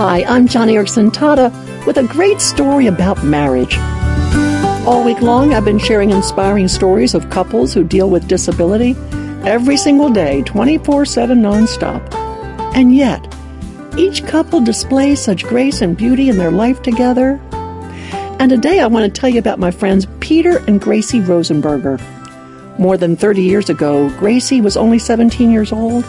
[0.00, 1.52] Hi, I'm Joni Eareckson Tada
[1.84, 3.76] with a great story about marriage.
[4.86, 8.96] All week long, I've been sharing inspiring stories of couples who deal with disability
[9.44, 12.14] every single day, 24 7 nonstop.
[12.74, 13.36] And yet,
[13.98, 17.38] each couple displays such grace and beauty in their life together.
[17.52, 22.00] And today I want to tell you about my friends Peter and Gracie Rosenberger.
[22.78, 26.06] More than 30 years ago, Gracie was only 17 years old.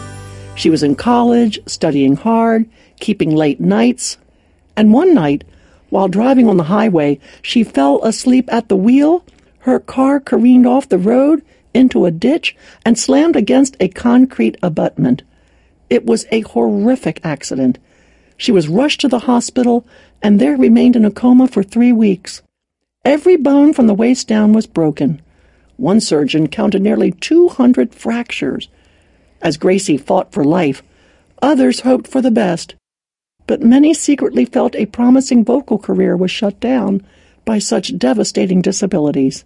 [0.54, 2.68] She was in college, studying hard,
[3.00, 4.18] keeping late nights.
[4.76, 5.44] And one night,
[5.90, 9.24] while driving on the highway, she fell asleep at the wheel.
[9.60, 11.42] Her car careened off the road
[11.74, 15.22] into a ditch and slammed against a concrete abutment.
[15.90, 17.78] It was a horrific accident.
[18.36, 19.86] She was rushed to the hospital
[20.22, 22.42] and there remained in a coma for three weeks.
[23.04, 25.20] Every bone from the waist down was broken.
[25.76, 28.68] One surgeon counted nearly 200 fractures.
[29.42, 30.82] As Gracie fought for life,
[31.42, 32.76] others hoped for the best.
[33.48, 37.04] But many secretly felt a promising vocal career was shut down
[37.44, 39.44] by such devastating disabilities.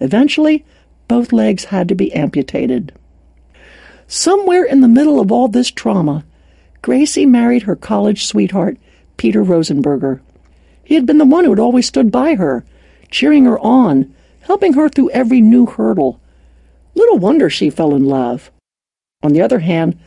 [0.00, 0.66] Eventually,
[1.08, 2.92] both legs had to be amputated.
[4.06, 6.26] Somewhere in the middle of all this trauma,
[6.82, 8.76] Gracie married her college sweetheart,
[9.16, 10.20] Peter Rosenberger.
[10.84, 12.64] He had been the one who had always stood by her,
[13.10, 16.20] cheering her on, helping her through every new hurdle.
[16.94, 18.50] Little wonder she fell in love.
[19.22, 19.98] On the other hand,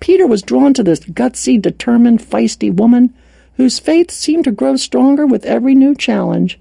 [0.00, 3.12] Peter was drawn to this gutsy, determined, feisty woman
[3.56, 6.58] whose faith seemed to grow stronger with every new challenge.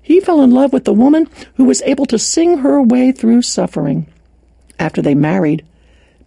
[0.00, 3.42] He fell in love with the woman who was able to sing her way through
[3.42, 4.06] suffering.
[4.78, 5.64] After they married,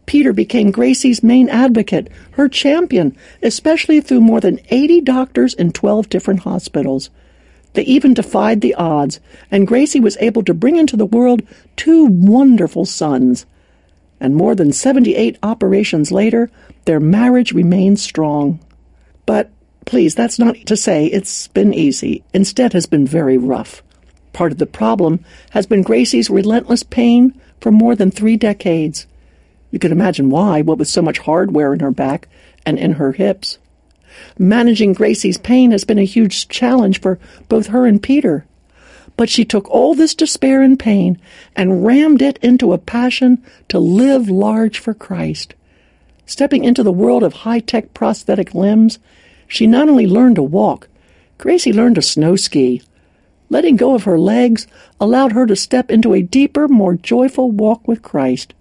[0.05, 6.09] Peter became Gracie's main advocate, her champion, especially through more than 80 doctors in 12
[6.09, 7.09] different hospitals.
[7.73, 9.19] They even defied the odds,
[9.50, 11.44] and Gracie was able to bring into the world
[11.78, 13.45] two wonderful sons.
[14.22, 16.52] And more than 78 operations later,
[16.86, 18.59] their marriage remains strong.
[19.25, 19.50] But
[19.86, 22.23] please, that's not to say it's been easy.
[22.31, 23.81] Instead, has been very rough.
[24.31, 29.07] Part of the problem has been Gracie's relentless pain for more than three decades.
[29.72, 32.28] You can imagine why, what with so much hardware in her back
[32.63, 33.57] and in her hips.
[34.38, 37.18] Managing Gracie's pain has been a huge challenge for
[37.50, 38.45] both her and Peter.
[39.21, 41.19] But she took all this despair and pain
[41.55, 45.53] and rammed it into a passion to live large for Christ.
[46.25, 48.97] Stepping into the world of high tech prosthetic limbs,
[49.47, 50.87] she not only learned to walk,
[51.37, 52.81] Gracie learned to snow ski.
[53.47, 54.65] Letting go of her legs
[54.99, 58.55] allowed her to step into a deeper, more joyful walk with Christ.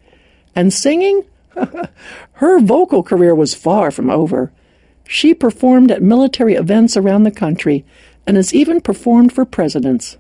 [0.55, 1.25] And singing?
[2.33, 4.53] Her vocal career was far from over.
[5.09, 7.87] She performed at military events around the country
[8.27, 10.19] and has even performed for presidents.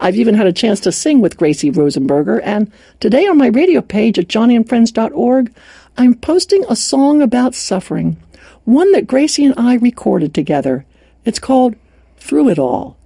[0.00, 3.80] I've even had a chance to sing with Gracie Rosenberger, and today on my radio
[3.80, 5.54] page at joniandfriends.org,
[5.96, 8.16] I'm posting a song about suffering,
[8.64, 10.86] one that Gracie and I recorded together.
[11.24, 11.76] It's called
[12.16, 12.96] Through It All.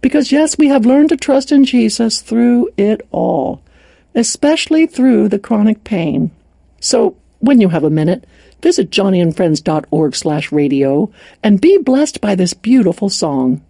[0.00, 3.62] Because yes, we have learned to trust in Jesus through it all
[4.14, 6.30] especially through the chronic pain.
[6.80, 8.24] So, when you have a minute,
[8.60, 11.10] visit joniandfriends.org slash radio
[11.42, 13.62] and be blessed by this beautiful song.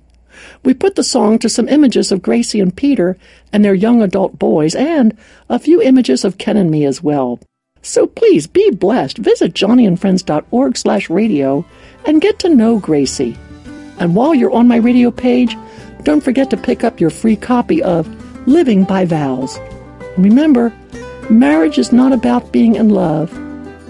[0.64, 3.16] We put the song to some images of Gracie and Peter
[3.52, 5.16] and their young adult boys and
[5.48, 7.40] a few images of Ken and me as well.
[7.82, 9.18] So please be blessed.
[9.18, 11.64] Visit joniandfriends.org slash radio
[12.06, 13.36] and get to know Gracie.
[13.98, 15.56] And while you're on my radio page,
[16.04, 18.08] don't forget to pick up your free copy of
[18.46, 19.58] Living by Vows.
[20.16, 20.72] Remember,
[21.30, 23.32] marriage is not about being in love.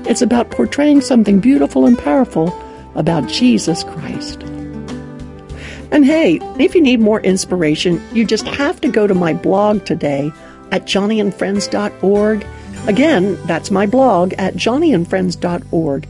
[0.07, 2.53] It's about portraying something beautiful and powerful
[2.95, 4.43] about Jesus Christ.
[5.93, 9.85] And hey, if you need more inspiration, you just have to go to my blog
[9.85, 10.33] today
[10.71, 12.47] at joniandfriends.org.
[12.89, 16.09] Again, that's my blog at joniandfriends.org.